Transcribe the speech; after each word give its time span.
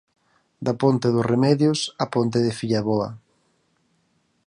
Da 0.65 0.73
ponte 0.81 1.07
dos 1.15 1.27
Remedios 1.33 1.79
á 2.03 2.05
ponte 2.13 2.39
de 2.45 2.51
Fillaboa. 2.59 3.09